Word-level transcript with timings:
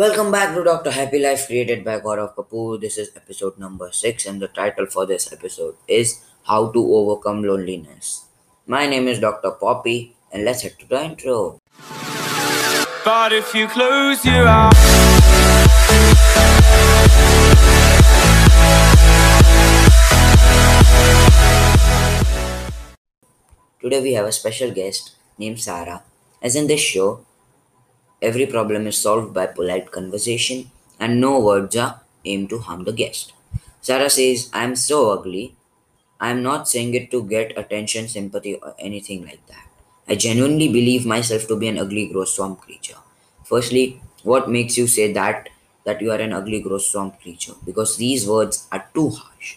Welcome 0.00 0.30
back 0.32 0.54
to 0.54 0.64
Dr. 0.64 0.92
Happy 0.92 1.18
Life 1.18 1.46
created 1.46 1.84
by 1.84 2.00
Gaurav 2.00 2.34
Kapoor. 2.34 2.80
This 2.80 2.96
is 2.96 3.10
episode 3.14 3.58
number 3.58 3.92
6 3.92 4.24
and 4.24 4.40
the 4.40 4.48
title 4.48 4.86
for 4.86 5.04
this 5.04 5.30
episode 5.30 5.74
is 5.86 6.24
How 6.44 6.72
to 6.72 6.80
Overcome 6.94 7.42
Loneliness. 7.42 8.24
My 8.66 8.86
name 8.86 9.08
is 9.08 9.20
Dr. 9.20 9.50
Poppy 9.50 10.16
and 10.32 10.42
let's 10.42 10.62
head 10.62 10.78
to 10.78 10.88
the 10.88 11.04
intro. 11.04 11.58
But 13.04 13.34
if 13.34 13.54
you 13.54 13.68
close 13.68 14.24
your 14.24 14.48
eyes, 14.48 14.72
Today 23.82 24.00
we 24.00 24.14
have 24.14 24.24
a 24.24 24.32
special 24.32 24.70
guest 24.70 25.16
named 25.36 25.60
Sarah. 25.60 26.02
As 26.40 26.56
in 26.56 26.68
this 26.68 26.80
show, 26.80 27.26
every 28.22 28.46
problem 28.46 28.86
is 28.86 28.98
solved 28.98 29.32
by 29.34 29.46
polite 29.46 29.90
conversation 29.90 30.70
and 30.98 31.20
no 31.20 31.38
words 31.40 31.76
are 31.76 32.00
aimed 32.24 32.50
to 32.50 32.58
harm 32.58 32.84
the 32.84 32.92
guest. 32.92 33.32
Sarah 33.80 34.10
says, 34.10 34.50
I 34.52 34.64
am 34.64 34.76
so 34.76 35.10
ugly. 35.10 35.54
I 36.20 36.30
am 36.30 36.42
not 36.42 36.68
saying 36.68 36.94
it 36.94 37.10
to 37.12 37.24
get 37.24 37.56
attention, 37.56 38.08
sympathy, 38.08 38.56
or 38.56 38.74
anything 38.78 39.24
like 39.24 39.44
that. 39.46 39.66
I 40.06 40.16
genuinely 40.16 40.68
believe 40.68 41.06
myself 41.06 41.46
to 41.48 41.56
be 41.56 41.68
an 41.68 41.78
ugly, 41.78 42.08
gross 42.08 42.34
swamp 42.34 42.60
creature. 42.60 42.96
Firstly, 43.44 44.00
what 44.22 44.50
makes 44.50 44.76
you 44.76 44.86
say 44.86 45.12
that 45.12 45.48
that 45.84 46.02
you 46.02 46.10
are 46.12 46.18
an 46.20 46.32
ugly, 46.34 46.60
gross 46.60 46.88
swamp 46.90 47.20
creature? 47.22 47.54
Because 47.64 47.96
these 47.96 48.26
words 48.28 48.68
are 48.70 48.86
too 48.92 49.10
harsh. 49.10 49.56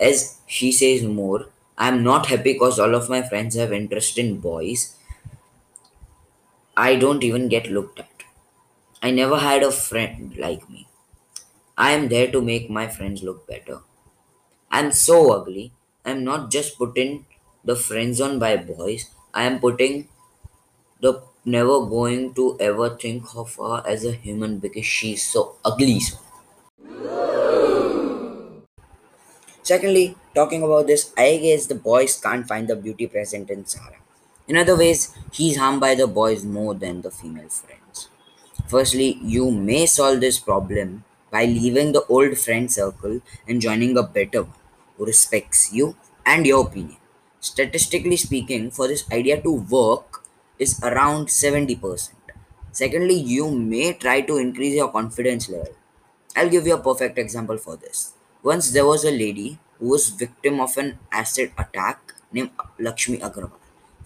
As 0.00 0.38
she 0.46 0.72
says 0.72 1.04
more, 1.04 1.46
I 1.76 1.88
am 1.88 2.02
not 2.02 2.26
happy 2.26 2.54
because 2.54 2.78
all 2.78 2.94
of 2.94 3.08
my 3.08 3.22
friends 3.22 3.54
have 3.56 3.72
interest 3.72 4.18
in 4.18 4.40
boys. 4.40 4.96
I 6.78 6.96
don't 6.96 7.22
even 7.22 7.48
get 7.48 7.70
looked 7.70 7.98
at. 8.00 8.22
I 9.02 9.10
never 9.10 9.38
had 9.38 9.62
a 9.62 9.70
friend 9.72 10.36
like 10.38 10.70
me. 10.70 10.88
I 11.78 11.92
am 11.92 12.08
there 12.08 12.30
to 12.32 12.42
make 12.42 12.70
my 12.70 12.88
friends 12.88 13.22
look 13.22 13.46
better. 13.48 13.80
I'm 14.70 14.92
so 14.92 15.32
ugly. 15.32 15.72
I'm 16.04 16.24
not 16.24 16.50
just 16.50 16.78
putting 16.78 17.26
the 17.64 17.76
friends 17.76 18.20
on 18.20 18.38
by 18.38 18.56
boys. 18.56 19.10
I 19.34 19.44
am 19.44 19.60
putting 19.60 20.08
the 21.00 21.22
never 21.44 21.80
going 21.86 22.34
to 22.34 22.56
ever 22.60 22.90
think 22.96 23.36
of 23.36 23.56
her 23.56 23.82
as 23.86 24.04
a 24.04 24.12
human 24.12 24.58
because 24.58 24.86
she's 24.86 25.26
so 25.26 25.56
ugly. 25.64 26.00
Secondly, 29.62 30.16
talking 30.34 30.64
about 30.64 30.88
this, 30.88 31.12
I 31.16 31.36
guess 31.36 31.66
the 31.66 31.76
boys 31.76 32.18
can't 32.20 32.48
find 32.48 32.66
the 32.66 32.74
beauty 32.74 33.06
present 33.06 33.50
in 33.50 33.64
Sarah. 33.66 33.98
In 34.48 34.56
other 34.56 34.76
ways, 34.76 35.14
he's 35.30 35.58
harmed 35.58 35.80
by 35.80 35.94
the 35.94 36.06
boys 36.06 36.42
more 36.42 36.74
than 36.74 37.02
the 37.02 37.10
female 37.10 37.50
friends. 37.50 38.08
Firstly, 38.66 39.18
you 39.22 39.50
may 39.50 39.84
solve 39.84 40.20
this 40.20 40.38
problem 40.38 41.04
by 41.30 41.44
leaving 41.44 41.92
the 41.92 42.04
old 42.06 42.38
friend 42.38 42.72
circle 42.72 43.20
and 43.46 43.60
joining 43.60 43.98
a 43.98 44.02
better 44.02 44.44
one 44.44 44.54
who 44.96 45.04
respects 45.04 45.70
you 45.72 45.96
and 46.24 46.46
your 46.46 46.66
opinion. 46.66 46.96
Statistically 47.40 48.16
speaking, 48.16 48.70
for 48.70 48.88
this 48.88 49.04
idea 49.12 49.40
to 49.42 49.52
work 49.52 50.24
is 50.58 50.80
around 50.82 51.26
70%. 51.26 52.10
Secondly, 52.72 53.14
you 53.14 53.50
may 53.50 53.92
try 53.92 54.22
to 54.22 54.38
increase 54.38 54.74
your 54.74 54.90
confidence 54.90 55.50
level. 55.50 55.74
I'll 56.34 56.48
give 56.48 56.66
you 56.66 56.74
a 56.74 56.82
perfect 56.82 57.18
example 57.18 57.58
for 57.58 57.76
this. 57.76 58.14
Once 58.42 58.70
there 58.70 58.86
was 58.86 59.04
a 59.04 59.10
lady 59.10 59.58
who 59.78 59.90
was 59.90 60.08
victim 60.08 60.58
of 60.58 60.76
an 60.78 60.98
acid 61.12 61.52
attack 61.58 62.14
named 62.32 62.50
Lakshmi 62.78 63.18
Agrawal. 63.18 63.57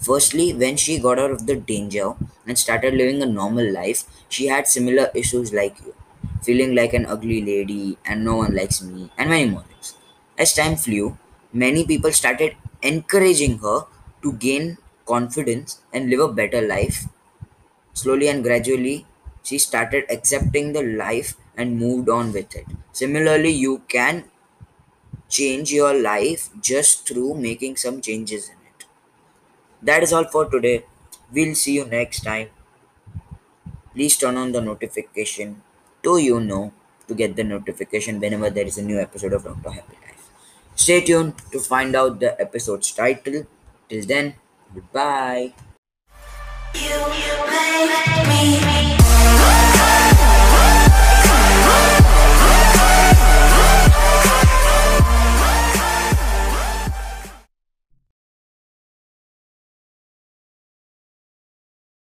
Firstly, 0.03 0.53
when 0.53 0.77
she 0.77 0.99
got 0.99 1.19
out 1.19 1.31
of 1.31 1.47
the 1.47 1.57
danger 1.57 2.15
and 2.47 2.59
started 2.59 2.95
living 2.95 3.23
a 3.23 3.27
normal 3.27 3.71
life, 3.73 4.05
she 4.29 4.47
had 4.49 4.67
similar 4.69 5.11
issues 5.15 5.53
like 5.53 5.77
you, 5.85 5.95
feeling 6.43 6.75
like 6.75 6.93
an 6.93 7.07
ugly 7.07 7.41
lady 7.43 7.99
and 8.05 8.25
no 8.25 8.37
one 8.37 8.55
likes 8.55 8.83
me, 8.83 9.11
and 9.17 9.31
many 9.31 9.49
more 9.51 9.63
things. 9.63 9.95
As 10.37 10.55
time 10.55 10.77
flew, 10.77 11.17
many 11.53 11.87
people 11.87 12.13
started 12.13 12.57
encouraging 12.83 13.59
her 13.59 13.87
to 14.23 14.33
gain 14.35 14.79
confidence 15.07 15.81
and 15.93 16.11
live 16.11 16.21
a 16.21 16.33
better 16.33 16.61
life 16.67 17.07
Slowly 17.95 18.29
and 18.29 18.43
gradually, 18.45 19.07
she 19.43 19.59
started 19.59 20.05
accepting 20.11 20.73
the 20.75 20.83
life 20.83 21.37
and 21.57 21.79
moved 21.79 22.09
on 22.11 22.33
with 22.33 22.55
it. 22.55 22.67
Similarly, 22.93 23.51
you 23.51 23.83
can 23.89 24.25
change 25.29 25.73
your 25.73 25.93
life 25.95 26.49
just 26.61 27.09
through 27.09 27.35
making 27.35 27.77
some 27.77 28.01
changes 28.01 28.49
in 28.49 28.55
it. 28.55 28.62
That 29.83 30.03
is 30.03 30.13
all 30.13 30.25
for 30.25 30.49
today. 30.49 30.85
We'll 31.33 31.55
see 31.55 31.75
you 31.75 31.85
next 31.85 32.21
time. 32.21 32.49
Please 33.95 34.17
turn 34.17 34.37
on 34.37 34.53
the 34.53 34.61
notification 34.61 35.63
to 36.03 36.19
you 36.19 36.41
know 36.41 36.73
to 37.09 37.15
get 37.15 37.37
the 37.37 37.45
notification 37.45 38.21
whenever 38.21 38.51
there 38.51 38.67
is 38.67 38.79
a 38.79 38.83
new 38.83 38.99
episode 38.99 39.33
of 39.35 39.45
Dr. 39.45 39.71
Happy 39.71 39.97
Life. 40.07 40.31
Stay 40.75 41.01
tuned 41.03 41.35
to 41.53 41.59
find 41.61 41.95
out 41.95 42.19
the 42.21 42.41
episode's 42.41 42.91
title. 42.93 43.47
Till 43.89 44.05
then, 44.07 44.35
goodbye. 44.75 45.53
You 46.75 46.99
me 48.29 48.82